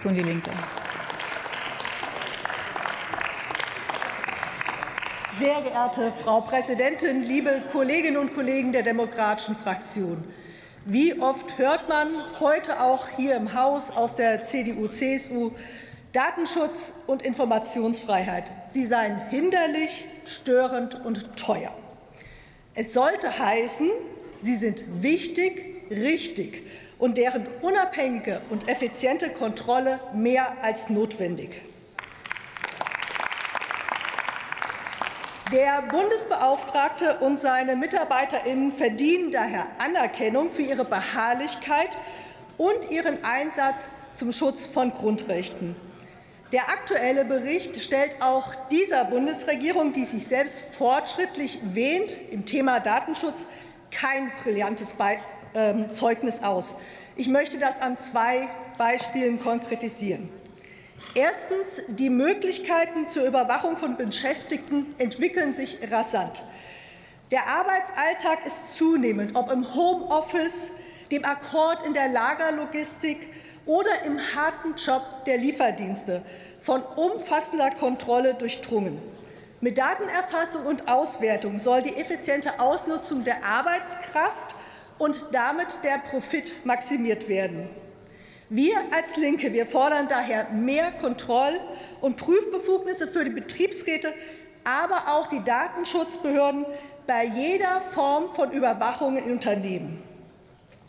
Die 0.00 0.22
Linke. 0.22 0.50
Sehr 5.36 5.60
geehrte 5.60 6.12
Frau 6.22 6.40
Präsidentin, 6.40 7.24
liebe 7.24 7.62
Kolleginnen 7.72 8.16
und 8.16 8.32
Kollegen 8.32 8.72
der 8.72 8.84
Demokratischen 8.84 9.56
Fraktion! 9.56 10.22
Wie 10.84 11.20
oft 11.20 11.58
hört 11.58 11.88
man 11.88 12.08
heute 12.38 12.80
auch 12.80 13.08
hier 13.16 13.34
im 13.34 13.54
Haus 13.54 13.90
aus 13.90 14.14
der 14.14 14.40
CDU-CSU, 14.42 15.50
Datenschutz 16.12 16.92
und 17.08 17.22
Informationsfreiheit, 17.22 18.52
sie 18.68 18.86
seien 18.86 19.20
hinderlich, 19.30 20.04
störend 20.24 20.94
und 21.04 21.36
teuer. 21.36 21.74
Es 22.76 22.94
sollte 22.94 23.36
heißen, 23.36 23.90
sie 24.38 24.56
sind 24.56 24.84
wichtig, 25.02 25.90
richtig 25.90 26.62
und 26.98 27.16
deren 27.16 27.46
unabhängige 27.62 28.40
und 28.50 28.68
effiziente 28.68 29.30
Kontrolle 29.30 30.00
mehr 30.12 30.56
als 30.62 30.90
notwendig. 30.90 31.62
Der 35.52 35.80
Bundesbeauftragte 35.80 37.20
und 37.20 37.38
seine 37.38 37.74
MitarbeiterInnen 37.74 38.70
verdienen 38.72 39.32
daher 39.32 39.66
Anerkennung 39.78 40.50
für 40.50 40.60
ihre 40.60 40.84
Beharrlichkeit 40.84 41.96
und 42.58 42.90
ihren 42.90 43.24
Einsatz 43.24 43.88
zum 44.12 44.30
Schutz 44.32 44.66
von 44.66 44.92
Grundrechten. 44.92 45.74
Der 46.52 46.68
aktuelle 46.68 47.24
Bericht 47.24 47.80
stellt 47.80 48.20
auch 48.20 48.54
dieser 48.70 49.04
Bundesregierung, 49.04 49.94
die 49.94 50.04
sich 50.04 50.26
selbst 50.26 50.62
fortschrittlich 50.74 51.60
wähnt 51.62 52.14
im 52.30 52.44
Thema 52.44 52.80
Datenschutz, 52.80 53.46
kein 53.90 54.30
brillantes 54.42 54.92
ähm, 55.58 55.92
Zeugnis 55.92 56.42
aus. 56.42 56.74
Ich 57.16 57.28
möchte 57.28 57.58
das 57.58 57.80
an 57.80 57.98
zwei 57.98 58.48
Beispielen 58.78 59.40
konkretisieren. 59.40 60.28
Erstens. 61.14 61.82
Die 61.88 62.10
Möglichkeiten 62.10 63.08
zur 63.08 63.24
Überwachung 63.24 63.76
von 63.76 63.96
Beschäftigten 63.96 64.94
entwickeln 64.98 65.52
sich 65.52 65.78
rasant. 65.90 66.44
Der 67.30 67.46
Arbeitsalltag 67.46 68.46
ist 68.46 68.76
zunehmend, 68.76 69.34
ob 69.34 69.50
im 69.50 69.74
Homeoffice, 69.74 70.70
dem 71.10 71.24
Akkord 71.24 71.84
in 71.84 71.92
der 71.92 72.08
Lagerlogistik 72.08 73.28
oder 73.66 74.02
im 74.06 74.18
harten 74.18 74.74
Job 74.76 75.02
der 75.26 75.38
Lieferdienste, 75.38 76.22
von 76.60 76.82
umfassender 76.82 77.70
Kontrolle 77.70 78.34
durchdrungen. 78.34 79.00
Mit 79.60 79.76
Datenerfassung 79.76 80.66
und 80.66 80.88
Auswertung 80.88 81.58
soll 81.58 81.82
die 81.82 81.96
effiziente 81.96 82.60
Ausnutzung 82.60 83.24
der 83.24 83.44
Arbeitskraft 83.44 84.54
und 84.98 85.26
damit 85.32 85.82
der 85.84 85.98
Profit 85.98 86.54
maximiert 86.64 87.28
werden. 87.28 87.68
Wir 88.50 88.76
als 88.92 89.16
Linke 89.16 89.52
wir 89.52 89.66
fordern 89.66 90.08
daher 90.08 90.48
mehr 90.50 90.90
Kontroll- 90.92 91.60
und 92.00 92.16
Prüfbefugnisse 92.16 93.06
für 93.06 93.24
die 93.24 93.30
Betriebsräte, 93.30 94.14
aber 94.64 95.08
auch 95.08 95.28
die 95.28 95.44
Datenschutzbehörden 95.44 96.64
bei 97.06 97.24
jeder 97.24 97.80
Form 97.80 98.28
von 98.30 98.50
Überwachung 98.52 99.16
in 99.18 99.32
Unternehmen. 99.32 100.02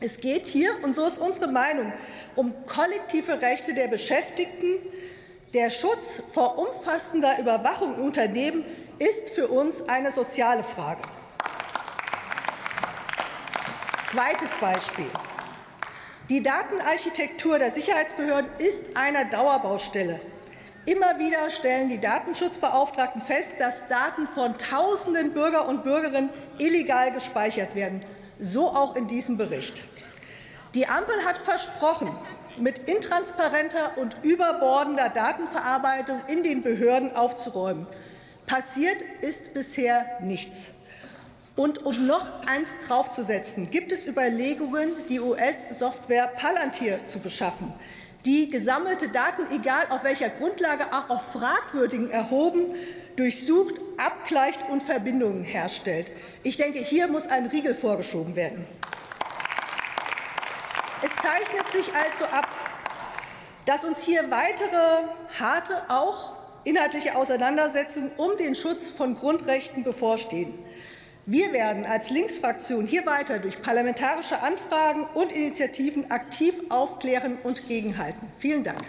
Es 0.00 0.18
geht 0.18 0.46
hier, 0.46 0.72
und 0.82 0.94
so 0.94 1.06
ist 1.06 1.18
unsere 1.18 1.46
Meinung, 1.46 1.92
um 2.34 2.54
kollektive 2.66 3.40
Rechte 3.40 3.72
der 3.72 3.88
Beschäftigten. 3.88 4.78
Der 5.54 5.70
Schutz 5.70 6.22
vor 6.32 6.58
umfassender 6.58 7.38
Überwachung 7.38 7.94
in 7.94 8.00
Unternehmen 8.00 8.64
ist 8.98 9.30
für 9.30 9.48
uns 9.48 9.88
eine 9.88 10.10
soziale 10.10 10.64
Frage. 10.64 11.02
Zweites 14.12 14.50
Beispiel. 14.60 15.06
Die 16.28 16.42
Datenarchitektur 16.42 17.58
der 17.58 17.70
Sicherheitsbehörden 17.70 18.50
ist 18.58 18.94
eine 18.94 19.24
Dauerbaustelle. 19.30 20.20
Immer 20.84 21.18
wieder 21.18 21.48
stellen 21.48 21.88
die 21.88 21.98
Datenschutzbeauftragten 21.98 23.22
fest, 23.22 23.54
dass 23.58 23.88
Daten 23.88 24.26
von 24.26 24.52
Tausenden 24.52 25.32
Bürger 25.32 25.66
und 25.66 25.82
Bürgerinnen 25.82 26.28
illegal 26.58 27.10
gespeichert 27.12 27.74
werden, 27.74 28.04
so 28.38 28.68
auch 28.68 28.96
in 28.96 29.08
diesem 29.08 29.38
Bericht. 29.38 29.82
Die 30.74 30.86
Ampel 30.86 31.24
hat 31.24 31.38
versprochen, 31.38 32.14
mit 32.58 32.80
intransparenter 32.80 33.96
und 33.96 34.18
überbordender 34.22 35.08
Datenverarbeitung 35.08 36.20
in 36.26 36.42
den 36.42 36.62
Behörden 36.62 37.16
aufzuräumen. 37.16 37.86
Passiert 38.46 39.00
ist 39.22 39.54
bisher 39.54 40.04
nichts. 40.20 40.68
Und 41.54 41.84
um 41.84 42.06
noch 42.06 42.46
eins 42.46 42.70
draufzusetzen, 42.86 43.70
gibt 43.70 43.92
es 43.92 44.06
Überlegungen, 44.06 44.92
die 45.08 45.20
US-Software 45.20 46.28
Palantir 46.28 47.00
zu 47.06 47.18
beschaffen, 47.18 47.72
die 48.24 48.48
gesammelte 48.48 49.08
Daten, 49.08 49.42
egal 49.50 49.86
auf 49.90 50.02
welcher 50.02 50.30
Grundlage, 50.30 50.86
auch 50.92 51.10
auf 51.10 51.32
fragwürdigen 51.32 52.10
erhoben, 52.10 52.74
durchsucht, 53.16 53.74
abgleicht 53.98 54.60
und 54.70 54.82
Verbindungen 54.82 55.44
herstellt. 55.44 56.12
Ich 56.42 56.56
denke, 56.56 56.78
hier 56.78 57.08
muss 57.08 57.26
ein 57.26 57.46
Riegel 57.46 57.74
vorgeschoben 57.74 58.34
werden. 58.34 58.66
Es 61.02 61.14
zeichnet 61.16 61.68
sich 61.70 61.92
also 61.94 62.24
ab, 62.24 62.48
dass 63.66 63.84
uns 63.84 64.02
hier 64.02 64.30
weitere 64.30 65.04
harte, 65.38 65.82
auch 65.88 66.36
inhaltliche 66.64 67.16
Auseinandersetzungen 67.16 68.12
um 68.16 68.36
den 68.38 68.54
Schutz 68.54 68.88
von 68.88 69.16
Grundrechten 69.16 69.82
bevorstehen. 69.82 70.54
Wir 71.24 71.52
werden 71.52 71.86
als 71.86 72.10
Linksfraktion 72.10 72.84
hier 72.84 73.06
weiter 73.06 73.38
durch 73.38 73.62
parlamentarische 73.62 74.42
Anfragen 74.42 75.04
und 75.14 75.30
Initiativen 75.30 76.10
aktiv 76.10 76.54
aufklären 76.68 77.38
und 77.44 77.68
gegenhalten. 77.68 78.26
Vielen 78.38 78.64
Dank. 78.64 78.82